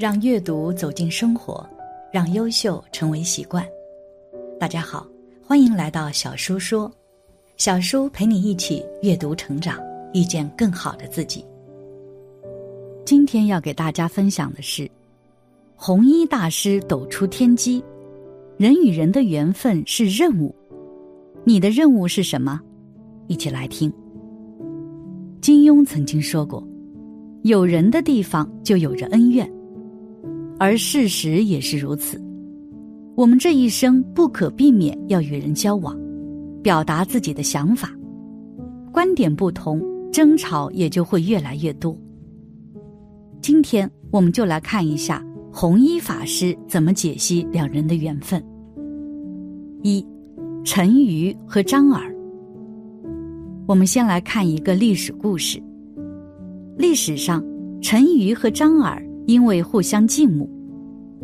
[0.00, 1.62] 让阅读走进生活，
[2.10, 3.62] 让优秀成为习惯。
[4.58, 5.06] 大家好，
[5.46, 6.90] 欢迎来到小叔说，
[7.58, 9.78] 小叔陪你一起阅读成长，
[10.14, 11.44] 遇见更好的自己。
[13.04, 14.90] 今天要给大家分享的是，
[15.76, 17.84] 红衣大师抖出天机，
[18.56, 20.54] 人与人的缘分是任务，
[21.44, 22.58] 你的任务是什么？
[23.26, 23.92] 一起来听。
[25.42, 26.66] 金庸曾经说过
[27.44, 29.46] ：“有人的地方就有着恩怨。”
[30.60, 32.20] 而事实也是如此，
[33.16, 35.98] 我们这一生不可避免要与人交往，
[36.62, 37.90] 表达自己的想法，
[38.92, 41.96] 观点不同，争吵也就会越来越多。
[43.40, 48.44] 今天我们就来看一下红衣法师怎么解析两人的缘分。
[49.82, 50.06] 一，
[50.62, 52.14] 陈馀和张耳。
[53.66, 55.58] 我们先来看一个历史故事。
[56.76, 57.42] 历史上，
[57.80, 59.02] 陈馀和张耳。
[59.26, 60.48] 因为互相敬慕，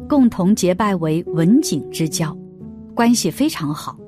[0.09, 2.37] 共同结拜为文景之交，
[2.95, 3.99] 关系非常好。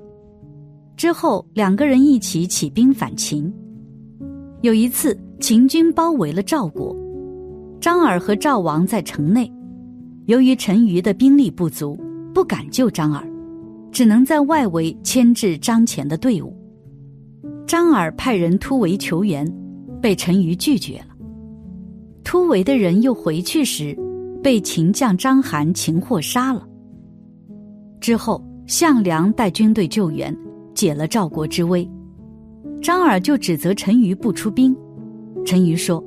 [0.97, 3.53] 之后两个人一起起兵反秦。
[4.62, 6.97] 有一次，秦军包围了赵国，
[7.80, 9.50] 张耳和赵王在城内。
[10.27, 11.98] 由于陈馀的兵力不足，
[12.34, 13.25] 不敢救张耳，
[13.91, 16.55] 只能在外围牵制张骞的队伍。
[17.67, 19.50] 张耳派人突围求援，
[20.02, 21.00] 被陈馀拒绝。
[22.29, 23.98] 突围的人又回去时，
[24.43, 26.69] 被秦将章邯擒获杀了。
[28.03, 30.37] 之后，项梁带军队救援，
[30.75, 31.91] 解了赵国之危。
[32.83, 34.77] 张耳就指责陈馀不出兵。
[35.43, 36.05] 陈馀说：“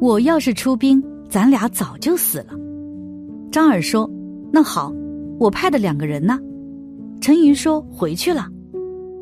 [0.00, 2.54] 我要是出兵，咱俩早就死了。”
[3.52, 4.10] 张耳说
[4.50, 4.90] ：“那好，
[5.38, 6.40] 我派的两个人呢？”
[7.20, 8.48] 陈馀说：“回去了。”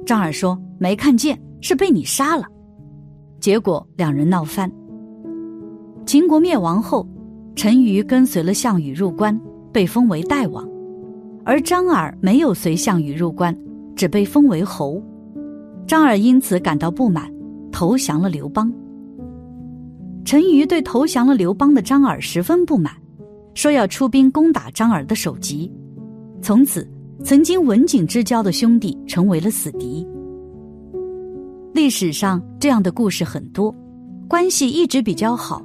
[0.06, 2.44] 张耳说：“没看见，是被你杀了。”
[3.42, 4.70] 结果两人闹翻。
[6.06, 7.06] 秦国灭亡后，
[7.56, 9.38] 陈馀跟随了项羽入关，
[9.72, 10.62] 被封为代王；
[11.44, 13.56] 而张耳没有随项羽入关，
[13.96, 15.02] 只被封为侯。
[15.86, 17.32] 张耳因此感到不满，
[17.72, 18.70] 投降了刘邦。
[20.26, 22.92] 陈馀对投降了刘邦的张耳十分不满，
[23.54, 25.72] 说要出兵攻打张耳的首级。
[26.42, 26.86] 从此，
[27.22, 30.06] 曾经文景之交的兄弟成为了死敌。
[31.72, 33.74] 历史上这样的故事很多，
[34.28, 35.62] 关系一直比较好。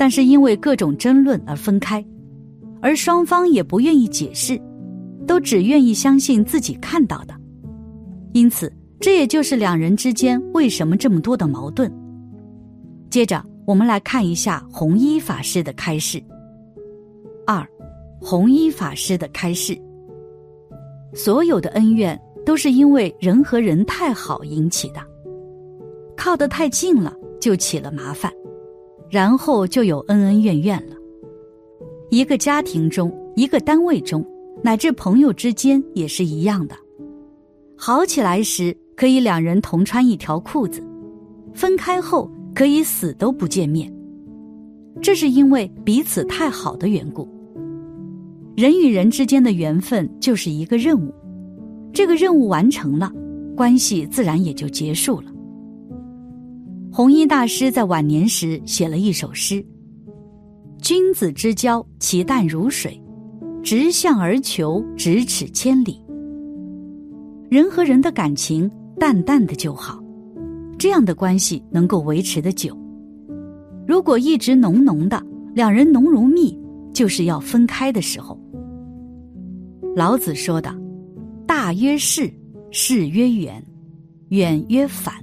[0.00, 2.02] 但是因为各种争论而分开，
[2.80, 4.58] 而双方也不愿意解释，
[5.26, 7.34] 都只愿意相信自己看到的，
[8.32, 11.92] 因此这也就是两人之间为什么这么多的矛盾。
[13.10, 16.18] 接着我们来看一下红衣法师的开示。
[17.46, 17.62] 二，
[18.22, 19.78] 红衣法师的开示：
[21.12, 25.00] 所有的恩怨都是因为人和人太好引起的，
[26.16, 28.32] 靠得太近了就起了麻烦。
[29.10, 30.96] 然后就有恩恩怨怨了。
[32.10, 34.24] 一个家庭中，一个单位中，
[34.62, 36.74] 乃至朋友之间也是一样的。
[37.76, 40.80] 好起来时，可以两人同穿一条裤子；
[41.54, 43.92] 分开后，可以死都不见面。
[45.00, 47.26] 这是因为彼此太好的缘故。
[48.56, 51.14] 人与人之间的缘分就是一个任务，
[51.92, 53.10] 这个任务完成了，
[53.56, 55.32] 关系自然也就结束了。
[56.92, 59.64] 弘一大师在晚年时写了一首诗
[60.82, 62.90] ：“君子之交，其淡如水；
[63.62, 66.02] 直向而求，咫尺千里。”
[67.48, 68.68] 人和人的感情
[68.98, 70.02] 淡淡的就好，
[70.76, 72.76] 这样的关系能够维持的久。
[73.86, 75.24] 如果一直浓浓的，
[75.54, 76.58] 两人浓如蜜，
[76.92, 78.36] 就是要分开的时候。
[79.94, 80.76] 老子说的
[81.46, 82.32] ：“大曰是，
[82.72, 83.64] 是曰远，
[84.30, 85.14] 远曰反。”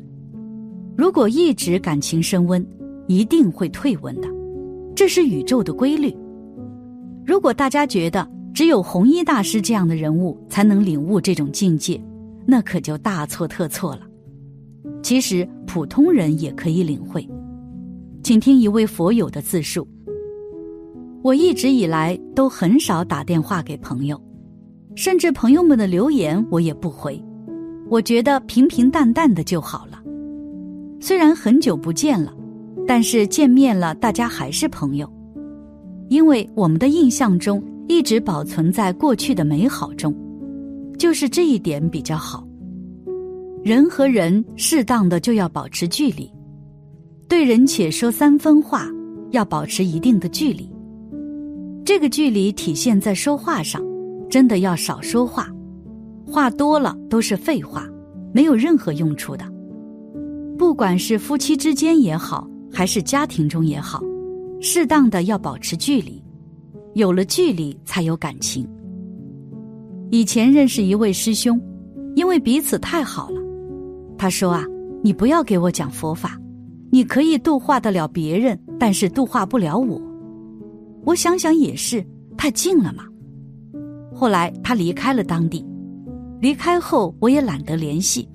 [0.98, 2.66] 如果一直感情升温，
[3.06, 4.28] 一定会退温的，
[4.96, 6.12] 这是宇宙的规律。
[7.24, 12.04] 如果大家觉得只有红衣大师这样的人物才能领悟这种境界，
[12.48, 14.02] 那可就大错特错了。
[15.04, 17.26] 其实普通人也可以领会。
[18.24, 19.88] 请听一位佛友的自述：
[21.22, 24.20] 我一直以来都很少打电话给朋友，
[24.96, 27.24] 甚至朋友们的留言我也不回，
[27.88, 30.02] 我觉得平平淡淡的就好了。
[31.00, 32.34] 虽然很久不见了，
[32.88, 35.12] 但是见面了，大家还是朋友，
[36.10, 40.16] 因为我们的印象中一直保存在过去的美好中，
[40.98, 42.46] 就是这一点比较好。
[43.64, 46.32] 人和人适当的就要保持距离，
[47.28, 48.88] 对人且说三分话，
[49.32, 50.72] 要保持一定的距离。
[51.84, 53.82] 这个距离体现在说话上，
[54.30, 55.50] 真的要少说话，
[56.26, 57.88] 话多了都是废话，
[58.34, 59.46] 没有任何用处的。
[60.58, 64.02] 不管是夫妻之间也好，还是家庭中也好，
[64.60, 66.22] 适当的要保持距离，
[66.96, 68.68] 有了距离才有感情。
[70.10, 71.62] 以前认识一位师兄，
[72.16, 73.40] 因为彼此太好了，
[74.18, 74.66] 他说啊，
[75.04, 76.40] 你不要给我讲佛法，
[76.90, 80.02] 你可以度化得了别人，但是度化不了我。
[81.04, 82.04] 我想想也是，
[82.36, 83.04] 太近了嘛。
[84.12, 85.64] 后来他离开了当地，
[86.42, 88.28] 离开后我也懒得联系，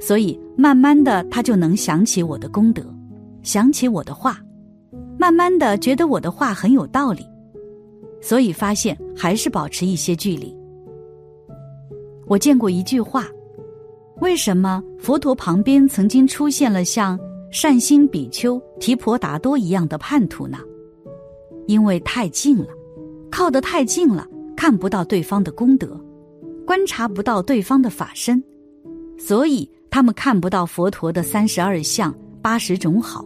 [0.00, 2.84] 所以慢慢的他就能想起我的功德，
[3.42, 4.38] 想起我的话，
[5.18, 7.26] 慢慢的觉得我的话很有道理，
[8.20, 10.54] 所以发现还是保持一些距离。
[12.26, 13.26] 我见过一句话：
[14.20, 17.18] 为什么佛陀旁边曾经出现了像
[17.50, 20.58] 善心比丘、提婆达多一样的叛徒呢？
[21.66, 22.66] 因为太近了，
[23.30, 24.26] 靠得太近了，
[24.56, 25.98] 看不到对方的功德，
[26.66, 28.42] 观察不到对方的法身，
[29.18, 33.24] 所以他们看不到佛陀的三十二相、八十种好，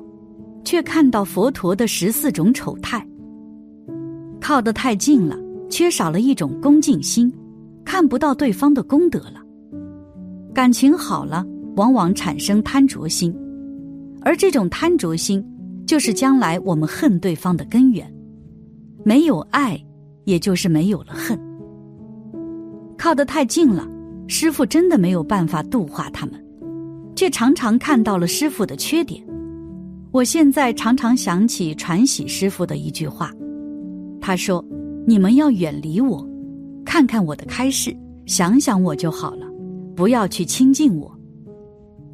[0.64, 3.04] 却看到佛陀的十四种丑态。
[4.40, 5.36] 靠得太近了，
[5.68, 7.28] 缺少了一种恭敬心。
[7.84, 9.42] 看不到对方的功德了，
[10.54, 11.44] 感情好了，
[11.74, 13.36] 往往产生贪着心，
[14.22, 15.44] 而这种贪着心，
[15.88, 18.08] 就是将来我们恨对方的根源。
[19.04, 19.76] 没有爱，
[20.22, 21.36] 也就是没有了恨。
[22.96, 23.84] 靠得太近了，
[24.28, 26.39] 师傅真的没有办法度化他们，
[27.20, 29.22] 却常常看到了师傅的缺点。
[30.10, 33.30] 我现在常常想起传喜师傅的一句话，
[34.22, 34.64] 他说
[35.06, 36.26] ：“你们要远离我。”
[36.82, 37.94] 看看我的开示，
[38.24, 39.46] 想想我就好了，
[39.94, 41.14] 不要去亲近我。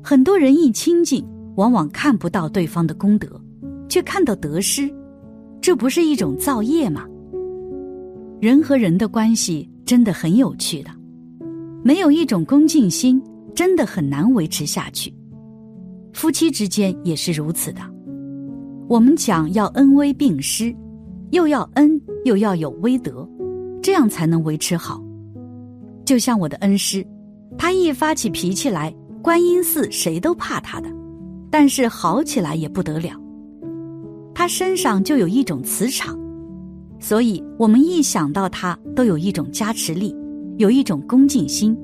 [0.02, 1.24] 很多人一亲近，
[1.54, 3.40] 往往看不到对方的功德，
[3.88, 4.92] 却看到得失，
[5.60, 7.06] 这不是一种造业吗？
[8.40, 10.90] 人和人的关系真的很有趣的，
[11.84, 13.22] 没有一种恭敬心，
[13.56, 15.12] 真的很难维持下去。
[16.12, 17.80] 夫妻之间也是如此的。
[18.88, 20.72] 我们讲要恩威并施，
[21.30, 23.28] 又要恩，又要有威德。
[23.82, 25.02] 这样才能维持好。
[26.04, 27.06] 就像我的恩师，
[27.56, 30.88] 他一发起脾气来，观音寺谁都怕他的，
[31.50, 33.12] 但是好起来也不得了。
[34.34, 36.18] 他身上就有一种磁场，
[36.98, 40.14] 所以我们一想到他，都有一种加持力，
[40.58, 41.76] 有一种恭敬心。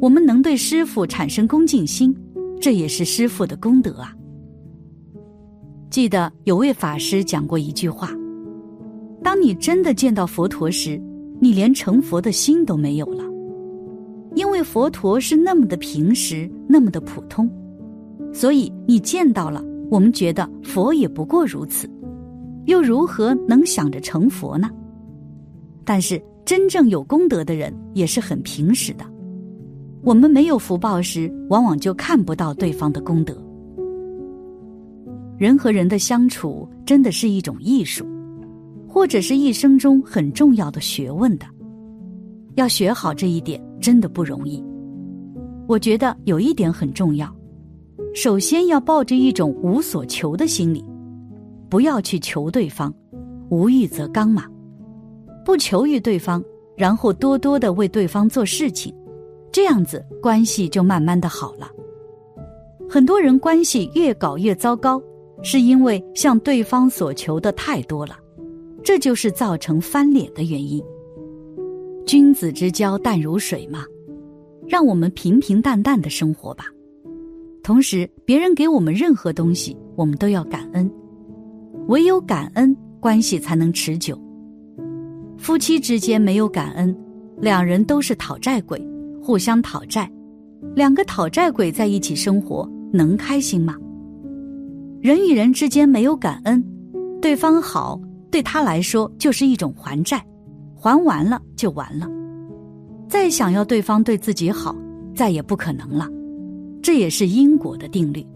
[0.00, 2.14] 我们能对师傅产生恭敬心，
[2.60, 4.14] 这也是师傅的功德啊。
[5.90, 8.10] 记得有位法师讲过一句话。
[9.22, 11.00] 当你真的见到佛陀时，
[11.40, 13.24] 你连成佛的心都没有了，
[14.34, 17.50] 因为佛陀是那么的平实，那么的普通，
[18.32, 21.88] 所以你见到了，我们觉得佛也不过如此，
[22.66, 24.68] 又如何能想着成佛呢？
[25.84, 29.04] 但是真正有功德的人也是很平实的，
[30.04, 33.36] 我们没有福报时，往往就看不到对方的功德。
[35.38, 38.06] 人和人的相处真的是一种艺术。
[38.86, 41.44] 或者是一生中很重要的学问的，
[42.54, 44.64] 要学好这一点真的不容易。
[45.66, 47.28] 我觉得有一点很重要，
[48.14, 50.84] 首先要抱着一种无所求的心理，
[51.68, 52.94] 不要去求对方，
[53.50, 54.44] 无欲则刚嘛，
[55.44, 56.40] 不求于对方，
[56.76, 58.94] 然后多多的为对方做事情，
[59.54, 61.70] 这样子关系就慢慢的好了。
[62.90, 65.00] 很多人关系越搞越糟糕，
[65.44, 68.18] 是因为向对方所求的太多了。
[68.82, 70.82] 这就是造成翻脸的原因。
[72.04, 73.84] 君子之交淡如水嘛，
[74.66, 76.64] 让我们平平淡淡的生活吧。
[77.62, 80.90] 同时，别人给我们任何东西，我们都要感恩。
[81.86, 84.20] 唯有感恩，关系才能持久。
[85.38, 86.94] 夫妻之间没有感恩，
[87.38, 88.84] 两人都是讨债鬼，
[89.24, 90.10] 互相讨债，
[90.74, 93.74] 两个讨债鬼在一起生活，能开心吗？
[95.00, 96.62] 人与人之间没有感恩，
[97.22, 97.98] 对方好。
[98.30, 100.20] 对他来说就是一种还债，
[100.74, 102.06] 还完了就完了，
[103.08, 104.74] 再想要对方对自己好，
[105.14, 106.06] 再也不可能了。
[106.82, 108.26] 这也是因果的定律。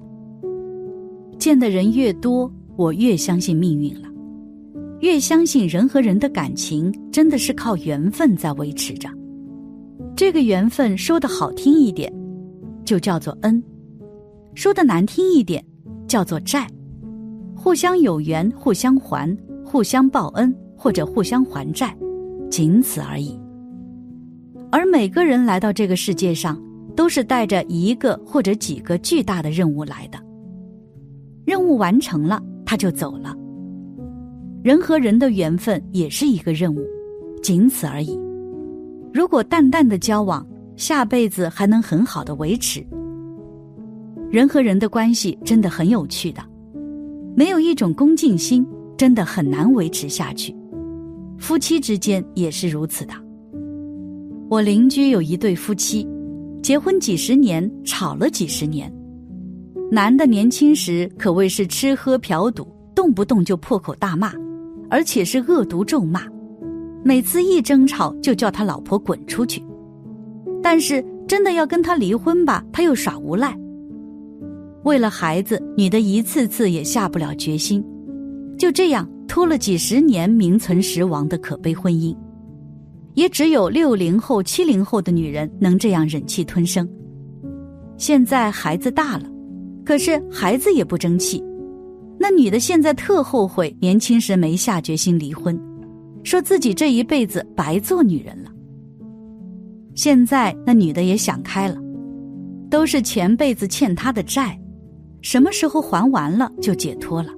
[1.36, 4.08] 见的人越多，我越相信命运了，
[5.00, 9.10] 越相信人和人的感情真的是靠缘分在维持着。
[10.18, 12.12] 这个缘分说的好听一点，
[12.84, 13.62] 就叫做恩；
[14.52, 15.64] 说的难听一点，
[16.08, 16.66] 叫做债。
[17.54, 19.38] 互相有缘，互相还。
[19.64, 21.96] 互相报恩或者互相还债，
[22.50, 23.38] 仅此而已。
[24.72, 26.60] 而每个人来到这个世界上，
[26.96, 30.18] 都是带着一个或者几个巨大的任务来的。
[31.44, 33.36] 任务完成了，他就走了。
[34.64, 36.84] 人和人的缘分也是一个任务，
[37.40, 38.18] 仅此而已。
[39.12, 40.46] 如果淡淡的交往，
[40.76, 42.84] 下辈子还能很好的维持。
[44.30, 46.42] 人和人的关系真的很有趣的，
[47.34, 48.66] 没有一种恭敬心。
[48.98, 50.52] 真的很难维持下去。
[51.38, 53.14] 夫妻之间也是如此的。
[54.50, 56.04] 我邻居有一对夫妻，
[56.64, 58.92] 结婚几十年，吵了几十年。
[59.88, 64.32] 男的年轻时可谓是吃喝嫖赌，动不动就破口大骂，
[64.90, 66.22] 而且是恶毒咒骂。
[67.04, 69.62] 每次一争吵就叫他老婆滚出去。
[70.62, 73.56] 但是真的要跟他离婚吧，他又耍无赖。
[74.84, 77.84] 为了孩子，女的一次次也下不了决心，
[78.56, 82.16] 就这样拖了几十年名存实亡的可悲婚姻。
[83.14, 86.88] 也只有六零后、七零后的女人能这样忍气吞声。
[87.96, 89.24] 现在孩子大了，
[89.84, 91.42] 可是孩子也不争气。
[92.18, 95.58] 那女的现在特后悔年轻时没下决心离婚，
[96.28, 98.50] 说自己这一辈子白做女人了。
[99.94, 101.80] 现在那女的也想开了，
[102.68, 104.60] 都是前辈子欠她的债，
[105.22, 107.32] 什么时候还完了就解脱了。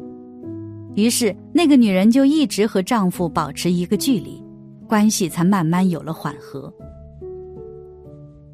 [0.97, 4.43] 于是那个女人就一直和丈夫保持一个距离。
[4.89, 6.69] 关系才慢慢有了缓和。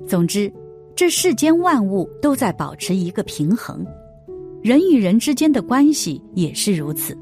[0.06, 0.52] 总之，
[0.94, 3.82] 这世间万物都在保持一个平衡，
[4.62, 7.16] 人与人之间的关系也是如此。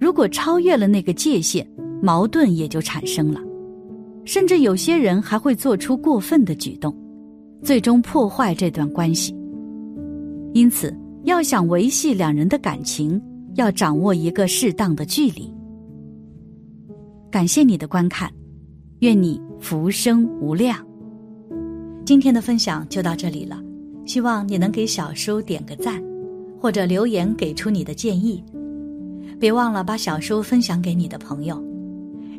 [0.00, 1.68] 如果超越了那个界限，
[2.02, 3.40] 矛盾也就产生了，
[4.24, 6.92] 甚至有些人还会做出过分的举动，
[7.62, 9.32] 最终破坏这段关系。
[10.52, 10.92] 因此，
[11.22, 13.22] 要想维系两人的感情，
[13.54, 15.48] 要掌握一个适当的距离。
[17.30, 18.28] 感谢你的观看，
[18.98, 20.76] 愿你福生无量。
[22.04, 23.62] 今天的分享就到这里了，
[24.04, 26.02] 希望你能给小叔点个赞，
[26.60, 28.42] 或者留言给出你的建议。
[29.38, 31.62] 别忘了把小叔分享给你的朋友，